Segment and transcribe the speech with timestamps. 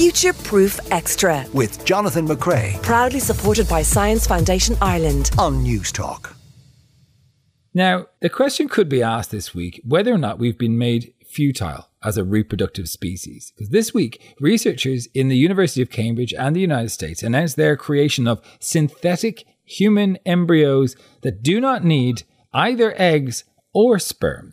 [0.00, 1.44] Future Proof Extra.
[1.52, 2.82] With Jonathan McCrea.
[2.82, 5.30] Proudly supported by Science Foundation Ireland.
[5.36, 6.34] On Newstalk.
[7.74, 11.90] Now, the question could be asked this week whether or not we've been made futile
[12.02, 13.52] as a reproductive species.
[13.54, 17.76] Because this week, researchers in the University of Cambridge and the United States announced their
[17.76, 22.22] creation of synthetic human embryos that do not need
[22.54, 23.44] either eggs
[23.74, 24.49] or sperm.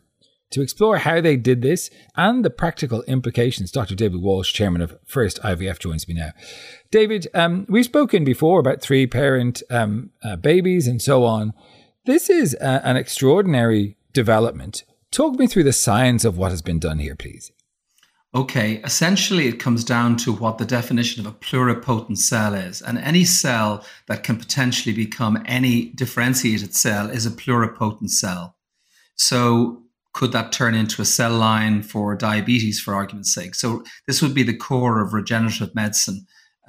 [0.52, 3.96] To explore how they did this and the practical implications, Dr.
[3.96, 6.32] David Walsh, chairman of First IVF, joins me now.
[6.90, 11.54] David, um, we've spoken before about three parent um, uh, babies and so on.
[12.06, 14.86] This is a, an extraordinary development.
[15.12, 17.52] Talk me through the science of what has been done here, please.
[18.34, 22.82] Okay, essentially, it comes down to what the definition of a pluripotent cell is.
[22.82, 28.56] And any cell that can potentially become any differentiated cell is a pluripotent cell.
[29.16, 29.84] So,
[30.18, 33.54] could that turn into a cell line for diabetes, for argument's sake?
[33.54, 36.26] So, this would be the core of regenerative medicine.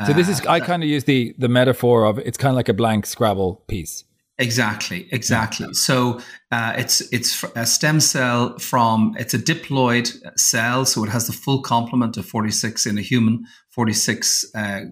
[0.07, 2.57] So, this is, uh, I kind of use the, the metaphor of it's kind of
[2.57, 4.05] like a blank Scrabble piece.
[4.41, 5.67] Exactly, exactly.
[5.67, 5.73] Yeah.
[5.73, 6.21] So
[6.53, 11.33] uh, it's it's a stem cell from it's a diploid cell, so it has the
[11.33, 14.83] full complement of forty six in a human, forty six uh,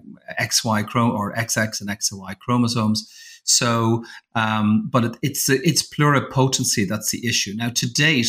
[0.41, 3.09] XY chrom or XX and XY chromosomes.
[3.45, 4.03] So,
[4.35, 7.53] um, but it, it's it's pluripotency that's the issue.
[7.55, 8.27] Now, to date,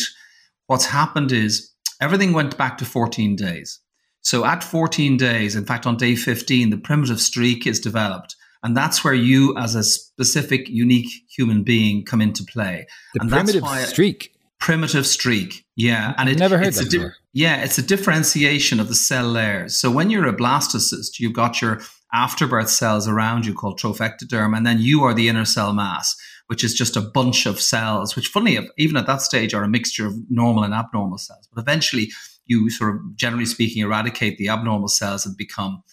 [0.69, 3.79] what's happened is everything went back to fourteen days.
[4.21, 8.35] So at 14 days, in fact, on day 15, the primitive streak is developed.
[8.61, 12.85] And that's where you, as a specific, unique human being, come into play.
[13.13, 14.33] The and primitive streak.
[14.59, 16.13] Primitive streak, yeah.
[16.17, 19.77] And I've it, never heard that di- Yeah, it's a differentiation of the cell layers.
[19.77, 21.79] So when you're a blastocyst, you've got your
[22.13, 26.17] afterbirth cells around you called trophectoderm, and then you are the inner cell mass,
[26.49, 29.69] which is just a bunch of cells, which, funny, even at that stage, are a
[29.69, 31.47] mixture of normal and abnormal cells.
[31.53, 32.09] But eventually,
[32.45, 35.83] you sort of, generally speaking, eradicate the abnormal cells and become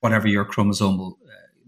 [0.00, 1.16] whatever your chromosomal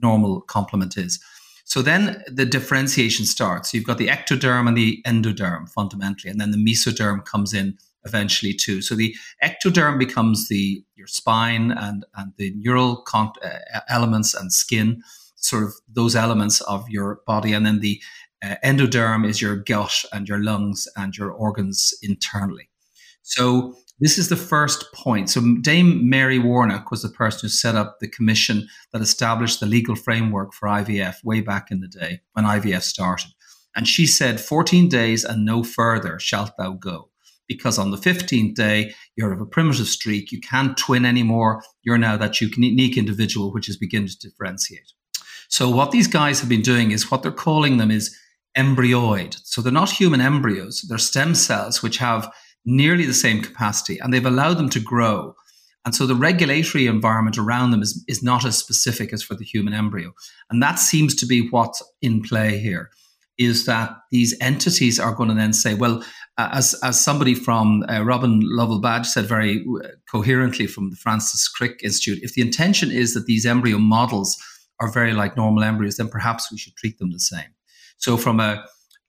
[0.01, 1.21] normal complement is.
[1.65, 3.75] So then the differentiation starts.
[3.75, 8.55] You've got the ectoderm and the endoderm fundamentally, and then the mesoderm comes in eventually
[8.55, 8.81] too.
[8.81, 14.51] So the ectoderm becomes the your spine and and the neural con- uh, elements and
[14.51, 15.03] skin,
[15.35, 18.01] sort of those elements of your body, and then the
[18.43, 22.71] uh, endoderm is your gut and your lungs and your organs internally.
[23.23, 25.29] So this is the first point.
[25.29, 29.67] So Dame Mary Warnock was the person who set up the commission that established the
[29.67, 33.33] legal framework for IVF way back in the day when IVF started.
[33.75, 37.11] And she said, 14 days and no further shalt thou go.
[37.49, 40.31] Because on the 15th day, you're of a primitive streak.
[40.31, 41.63] You can't twin anymore.
[41.83, 44.93] You're now that unique individual, which is beginning to differentiate.
[45.49, 48.15] So what these guys have been doing is what they're calling them is
[48.59, 49.39] embryoid.
[49.45, 50.85] So they're not human embryos.
[50.89, 52.31] They're stem cells, which have
[52.67, 55.35] nearly the same capacity and they've allowed them to grow.
[55.85, 59.45] And so the regulatory environment around them is, is not as specific as for the
[59.45, 60.13] human embryo.
[60.51, 62.91] And that seems to be what's in play here
[63.39, 66.03] is that these entities are going to then say, well,
[66.37, 70.97] uh, as, as somebody from uh, Robin Lovell Badge said very uh, coherently from the
[70.97, 74.37] Francis Crick Institute, if the intention is that these embryo models
[74.81, 77.55] are very like normal embryos, then perhaps we should treat them the same.
[77.99, 78.65] So from a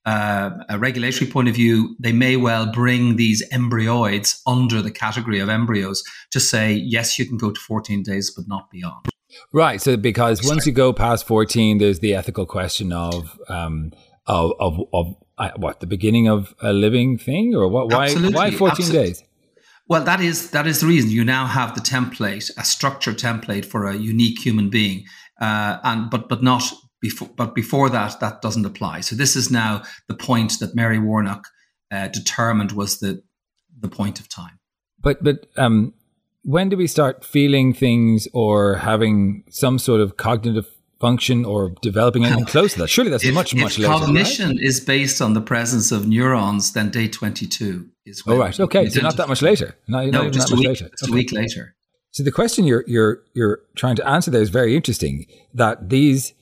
[0.06, 5.38] uh, a regulatory point of view, they may well bring these embryoids under the category
[5.38, 9.06] of embryos to say, yes, you can go to 14 days, but not beyond.
[9.52, 9.80] Right.
[9.80, 13.92] So, because once you go past 14, there's the ethical question of, um,
[14.26, 17.92] of, of, of uh, what, the beginning of a living thing or what?
[17.92, 18.34] Why, Absolutely.
[18.34, 19.06] why 14 Absolutely.
[19.06, 19.24] days?
[19.86, 23.64] Well, that is that is the reason you now have the template, a structure template
[23.64, 25.04] for a unique human being,
[25.40, 26.62] uh, and but but not
[27.00, 29.00] before, but before that, that doesn't apply.
[29.00, 31.48] So this is now the point that Mary Warnock
[31.90, 33.22] uh, determined was the
[33.78, 34.58] the point of time.
[35.00, 35.94] But but um,
[36.42, 40.66] when do we start feeling things or having some sort of cognitive
[41.00, 42.88] function or developing anything close to that?
[42.88, 43.92] Surely that's if, much much later.
[43.92, 44.60] Cognition right?
[44.60, 46.72] is based on the presence of neurons.
[46.72, 48.22] Then day twenty two is.
[48.26, 49.76] oh right, okay, so not that much later.
[49.88, 50.88] Not, no, not just a week, later.
[50.90, 51.12] Just okay.
[51.12, 51.74] a week later.
[52.12, 55.26] So the question you're you're you're trying to answer there is very interesting.
[55.54, 56.34] That these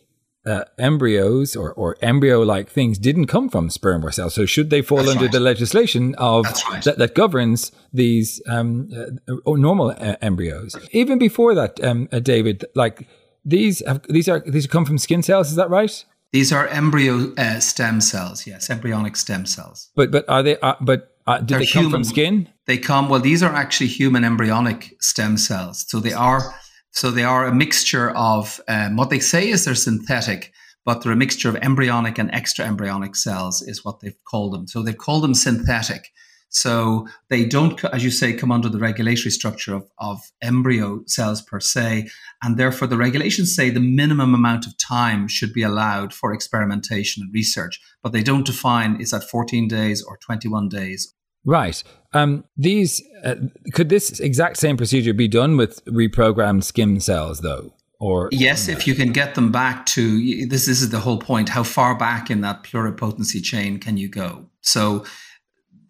[0.47, 4.35] uh, embryos or, or embryo like things didn't come from sperm or cells.
[4.35, 5.33] So should they fall That's under right.
[5.33, 6.83] the legislation of right.
[6.85, 8.89] that, that, governs these um,
[9.29, 10.77] uh, normal uh, embryos?
[10.93, 13.09] Even before that, um, uh, David, like
[13.45, 15.51] these have, these are these come from skin cells.
[15.51, 16.05] Is that right?
[16.33, 18.47] These are embryo uh, stem cells.
[18.47, 19.91] Yes, embryonic stem cells.
[19.97, 20.59] But but are they?
[20.61, 21.91] Uh, but do They're they come human.
[21.91, 22.49] from skin?
[22.67, 23.09] They come.
[23.09, 25.85] Well, these are actually human embryonic stem cells.
[25.89, 26.55] So they are
[26.91, 30.53] so they are a mixture of um, what they say is they're synthetic,
[30.85, 34.67] but they're a mixture of embryonic and extra embryonic cells, is what they've called them.
[34.67, 36.11] So they've called them synthetic.
[36.51, 41.43] So they don't, as you say, come under the regulatory structure of, of embryo cells
[41.43, 42.09] per se.
[42.43, 47.23] And therefore, the regulations say the minimum amount of time should be allowed for experimentation
[47.23, 51.15] and research, but they don't define is that 14 days or 21 days.
[51.49, 51.83] Right.
[52.13, 53.37] Um, these uh,
[53.73, 57.73] could this exact same procedure be done with reprogrammed skin cells, though?
[57.99, 61.49] Or yes, if you can get them back to this, this is the whole point.
[61.49, 64.51] How far back in that pluripotency chain can you go?
[64.61, 65.07] So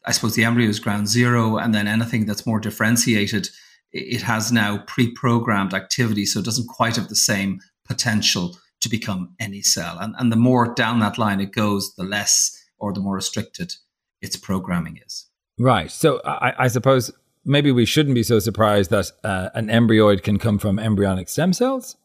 [0.06, 3.48] I suppose the embryo is ground zero, and then anything that's more differentiated,
[3.90, 9.34] it has now pre-programmed activity, so it doesn't quite have the same potential to become
[9.40, 9.98] any cell.
[9.98, 13.74] And, and the more down that line it goes, the less or the more restricted
[14.22, 15.27] its programming is.
[15.58, 15.90] Right.
[15.90, 17.10] So I, I suppose
[17.44, 21.52] maybe we shouldn't be so surprised that uh, an embryoid can come from embryonic stem
[21.52, 21.96] cells.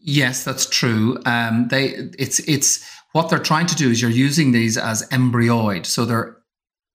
[0.00, 1.18] Yes, that's true.
[1.26, 5.84] Um, they it's it's what they're trying to do is you're using these as embryoid,
[5.84, 6.38] so they're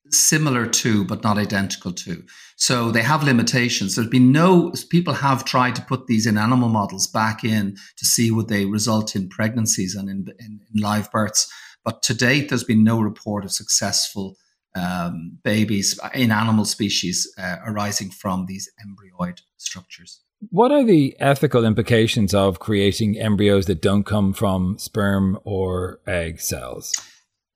[0.10, 2.24] similar to but not identical to.
[2.56, 3.96] So they have limitations.
[3.96, 8.06] There's been no people have tried to put these in animal models back in to
[8.06, 11.52] see would they result in pregnancies and in, in, in live births.
[11.84, 14.38] But to date, there's been no report of successful
[14.76, 20.22] um, babies in animal species uh, arising from these embryoid structures.
[20.50, 26.40] What are the ethical implications of creating embryos that don't come from sperm or egg
[26.40, 26.94] cells?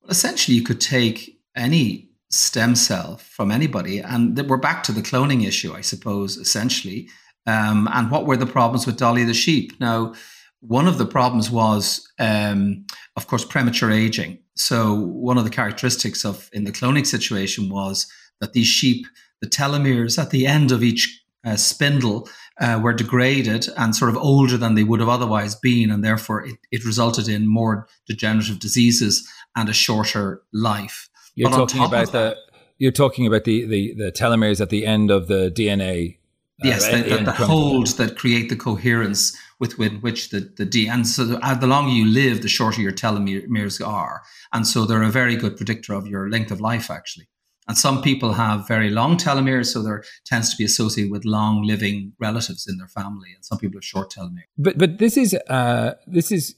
[0.02, 5.02] Well, essentially, you could take any stem cell from anybody, and we're back to the
[5.02, 7.10] cloning issue, I suppose, essentially.
[7.46, 9.74] Um, and what were the problems with Dolly the sheep?
[9.80, 10.14] Now,
[10.62, 12.86] one of the problems was, um,
[13.16, 14.40] of course, premature aging.
[14.60, 18.08] So, one of the characteristics of in the cloning situation was
[18.42, 19.08] that these sheep,
[19.42, 22.28] the telomeres at the end of each uh, spindle
[22.60, 26.46] uh, were degraded and sort of older than they would have otherwise been, and therefore
[26.46, 29.26] it, it resulted in more degenerative diseases
[29.56, 31.10] and a shorter life.
[31.36, 32.36] You're but talking about the
[32.78, 36.18] you're talking about the, the the telomeres at the end of the DNA.
[36.62, 40.88] Uh, yes, the, the, the holds that create the coherence with, which the the D
[40.88, 44.22] and so the, uh, the longer you live, the shorter your telomeres are,
[44.54, 47.28] and so they're a very good predictor of your length of life, actually.
[47.68, 51.62] And some people have very long telomeres, so there tends to be associated with long
[51.62, 54.48] living relatives in their family, and some people have short telomeres.
[54.58, 56.56] But but this is uh, this is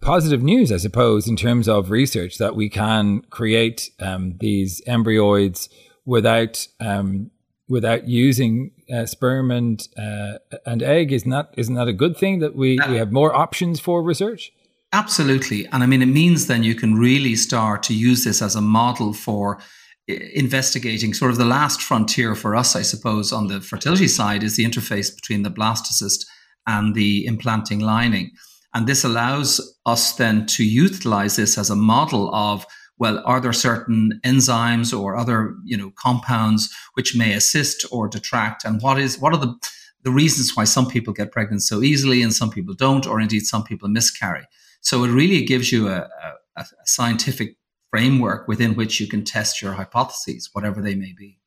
[0.00, 5.68] positive news, I suppose, in terms of research that we can create um, these embryoids
[6.04, 7.30] without um,
[7.68, 11.12] without using uh, sperm and uh, and egg.
[11.12, 14.52] Is not isn't that a good thing that we, we have more options for research?
[14.92, 18.54] Absolutely, and I mean it means then you can really start to use this as
[18.54, 19.58] a model for
[20.06, 24.56] investigating sort of the last frontier for us, I suppose, on the fertility side is
[24.56, 26.26] the interface between the blastocyst
[26.66, 28.30] and the implanting lining.
[28.74, 32.66] And this allows us then to utilize this as a model of,
[32.98, 38.64] well, are there certain enzymes or other, you know, compounds which may assist or detract?
[38.64, 39.54] And what is, what are the,
[40.02, 43.46] the reasons why some people get pregnant so easily and some people don't, or indeed
[43.46, 44.46] some people miscarry?
[44.80, 46.08] So it really gives you a,
[46.56, 47.56] a, a scientific
[47.90, 51.38] framework within which you can test your hypotheses, whatever they may be.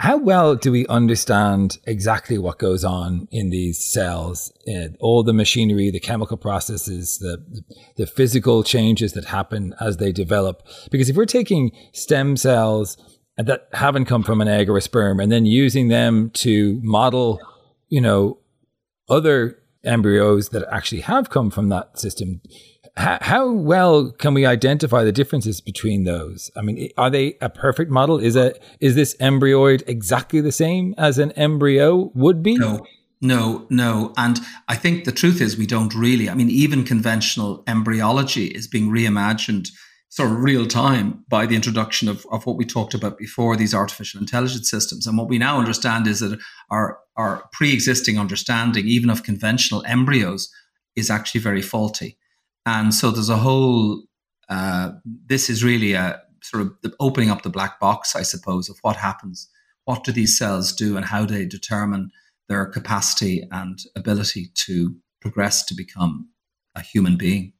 [0.00, 5.34] How well do we understand exactly what goes on in these cells, uh, all the
[5.34, 7.44] machinery, the chemical processes, the,
[7.98, 10.66] the physical changes that happen as they develop?
[10.90, 12.96] Because if we're taking stem cells
[13.36, 17.38] that haven't come from an egg or a sperm and then using them to model,
[17.90, 18.38] you know,
[19.10, 22.40] other embryos that actually have come from that system,
[22.96, 26.50] how, how, well can we identify the differences between those?
[26.56, 28.18] I mean, are they a perfect model?
[28.18, 32.56] Is a is this embryoid exactly the same as an embryo would be?
[32.56, 32.86] No,
[33.20, 34.12] no, no.
[34.16, 36.28] And I think the truth is we don't really.
[36.28, 39.68] I mean, even conventional embryology is being reimagined
[40.10, 43.72] sort of real time by the introduction of, of what we talked about before, these
[43.72, 45.06] artificial intelligence systems.
[45.06, 50.52] And what we now understand is that our, our pre-existing understanding, even of conventional embryos,
[50.96, 52.18] is actually very faulty.
[52.66, 54.02] And so there's a whole,
[54.48, 54.92] uh,
[55.26, 58.96] this is really a sort of opening up the black box, I suppose, of what
[58.96, 59.48] happens.
[59.84, 62.10] What do these cells do and how they determine
[62.48, 66.28] their capacity and ability to progress to become
[66.74, 67.52] a human being?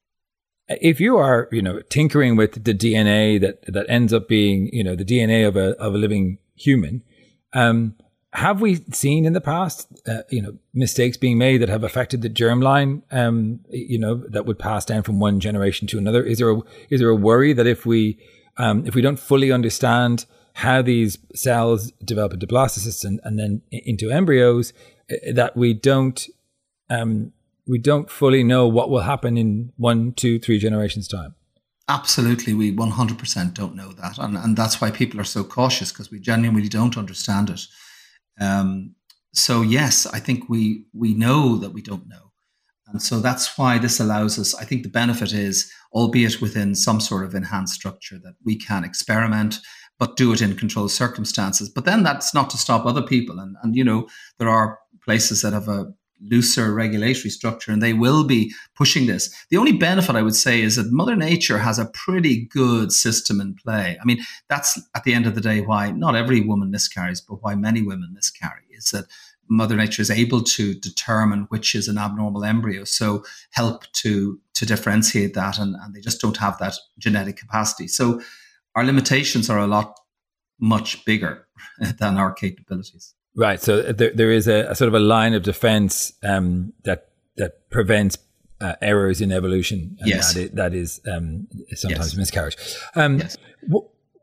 [0.69, 4.85] If you are, you know, tinkering with the DNA that, that ends up being, you
[4.85, 7.03] know, the DNA of a, of a living human,
[7.53, 7.97] um,
[8.33, 12.23] have we seen in the past, uh, you know, mistakes being made that have affected
[12.23, 16.23] the germline, um, you know, that would pass down from one generation to another?
[16.23, 16.61] Is there a,
[16.91, 18.19] is there a worry that if we
[18.57, 23.63] um, if we don't fully understand how these cells develop into blastocysts and, and then
[23.71, 24.73] into embryos,
[25.11, 26.29] uh, that we don't
[26.89, 27.33] um,
[27.67, 31.35] we don't fully know what will happen in one, two, three generations time?
[31.89, 34.19] Absolutely, we 100% don't know that.
[34.19, 37.67] And, and that's why people are so cautious because we genuinely don't understand it.
[38.39, 38.95] Um,
[39.33, 42.33] so, yes, I think we, we know that we don't know.
[42.89, 47.01] And so that's why this allows us, I think the benefit is, albeit within some
[47.01, 49.59] sort of enhanced structure, that we can experiment,
[49.99, 51.69] but do it in controlled circumstances.
[51.69, 53.39] But then that's not to stop other people.
[53.39, 54.09] And, and you know,
[54.39, 59.35] there are places that have a looser regulatory structure and they will be pushing this.
[59.51, 63.41] The only benefit I would say is that Mother Nature has a pretty good system
[63.41, 63.99] in play.
[64.01, 67.43] I mean, that's at the end of the day why not every woman miscarries, but
[67.43, 69.07] why many women miscarry is that
[69.49, 72.85] Mother Nature is able to determine which is an abnormal embryo.
[72.85, 77.89] So help to to differentiate that and, and they just don't have that genetic capacity.
[77.89, 78.21] So
[78.77, 79.99] our limitations are a lot
[80.61, 81.49] much bigger
[81.99, 83.15] than our capabilities.
[83.37, 83.61] Right.
[83.61, 87.71] So there, there is a, a sort of a line of defense um, that that
[87.71, 88.19] prevents
[88.61, 89.97] uh, errors in evolution.
[90.01, 90.35] And yes.
[90.35, 92.17] That is, that is um, sometimes yes.
[92.17, 92.57] miscarriage.
[92.95, 93.37] Um, yes.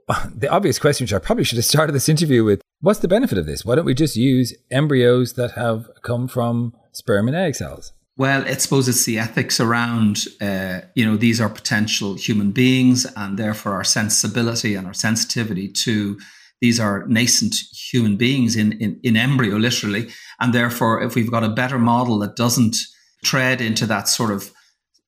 [0.36, 3.38] the obvious question, which I probably should have started this interview with, what's the benefit
[3.38, 3.66] of this?
[3.66, 7.94] Why don't we just use embryos that have come from sperm and egg cells?
[8.16, 13.06] Well, I suppose it's the ethics around, uh, you know, these are potential human beings,
[13.16, 16.20] and therefore our sensibility and our sensitivity to
[16.62, 20.10] these are nascent human beings in, in, in embryo, literally.
[20.40, 22.78] And therefore, if we've got a better model that doesn't
[23.24, 24.52] tread into that sort of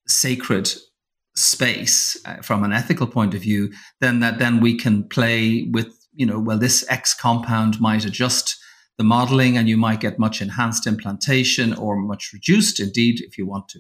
[0.08, 0.72] sacred
[1.36, 6.08] space uh, from an ethical point of view, then that then we can play with,
[6.14, 8.58] you know, well, this X compound might adjust
[8.98, 13.48] the modeling and you might get much enhanced implantation or much reduced, indeed, if you
[13.48, 13.80] want to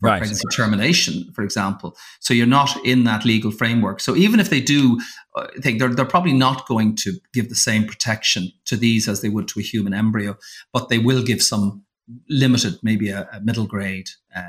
[0.00, 0.18] for right.
[0.18, 1.96] pregnancy termination, for example.
[2.20, 4.00] So you're not in that legal framework.
[4.00, 5.00] So even if they do
[5.34, 9.20] uh, think they're, they're probably not going to give the same protection to these as
[9.20, 10.36] they would to a human embryo,
[10.72, 11.82] but they will give some
[12.28, 14.44] limited, maybe a, a middle grade um,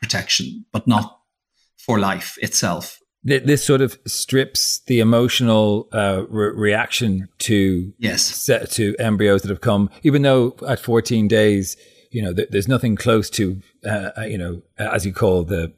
[0.00, 1.18] protection, but not
[1.76, 3.00] for life itself.
[3.24, 9.60] This sort of strips the emotional uh, re- reaction to yes to embryos that have
[9.60, 11.76] come, even though at 14 days
[12.12, 15.72] you know, th- there's nothing close to, uh, uh, you know, as you call the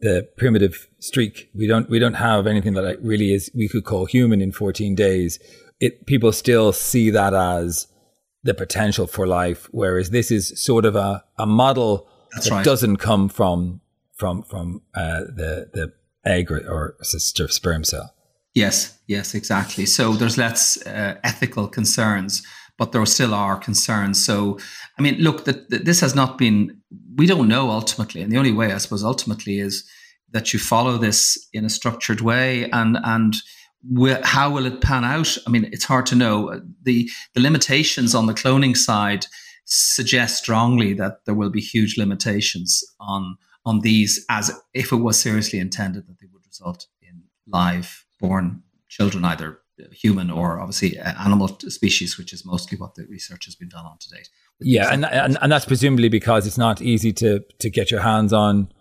[0.00, 1.50] the primitive streak.
[1.54, 4.94] We don't we don't have anything that really is we could call human in 14
[4.94, 5.38] days.
[5.80, 7.86] It people still see that as
[8.42, 12.64] the potential for life, whereas this is sort of a, a model That's that right.
[12.64, 13.80] doesn't come from
[14.16, 15.92] from from uh, the the
[16.24, 18.14] egg or, or sister sperm cell.
[18.54, 19.84] Yes, yes, exactly.
[19.84, 22.42] So there's less uh, ethical concerns
[22.78, 24.24] but there still are concerns.
[24.24, 24.58] So,
[24.98, 26.80] I mean, look, that this has not been.
[27.16, 29.84] We don't know ultimately, and the only way, I suppose, ultimately is
[30.30, 33.34] that you follow this in a structured way, and and
[34.24, 35.36] how will it pan out?
[35.46, 36.60] I mean, it's hard to know.
[36.82, 39.26] the The limitations on the cloning side
[39.64, 45.18] suggest strongly that there will be huge limitations on on these, as if it was
[45.20, 49.58] seriously intended that they would result in live born children, either
[49.92, 53.98] human or obviously animal species, which is mostly what the research has been done on
[53.98, 54.28] to date.
[54.60, 58.32] Yeah, and, and, and that's presumably because it's not easy to to get your hands
[58.32, 58.72] on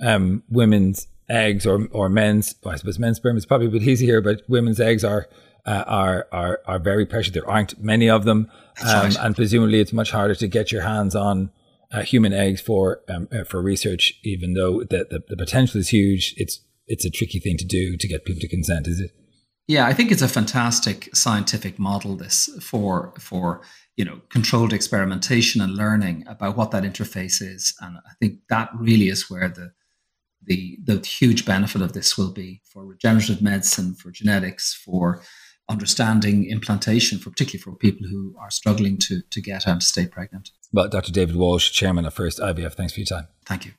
[0.00, 2.54] um, women's eggs or or men's.
[2.62, 5.28] Well, I suppose men's sperm is probably a bit easier, but women's eggs are.
[5.66, 7.34] Uh, are are are very precious.
[7.34, 8.50] There aren't many of them,
[8.86, 11.50] um, and presumably it's much harder to get your hands on
[11.92, 14.18] uh, human eggs for um, uh, for research.
[14.24, 17.98] Even though the, the the potential is huge, it's it's a tricky thing to do
[17.98, 18.86] to get people to consent.
[18.86, 19.10] Is it?
[19.68, 22.16] Yeah, I think it's a fantastic scientific model.
[22.16, 23.60] This for for
[23.96, 28.70] you know controlled experimentation and learning about what that interface is, and I think that
[28.74, 29.72] really is where the
[30.42, 35.22] the the huge benefit of this will be for regenerative medicine, for genetics, for
[35.68, 40.50] understanding implantation, for particularly for people who are struggling to to get and stay pregnant.
[40.72, 41.12] Well, Dr.
[41.12, 43.28] David Walsh, Chairman of First IVF, thanks for your time.
[43.44, 43.72] Thank you.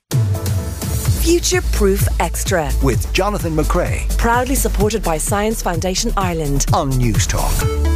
[1.22, 4.08] Future Proof Extra with Jonathan McCrea.
[4.16, 7.89] Proudly supported by Science Foundation Ireland on Newstalk.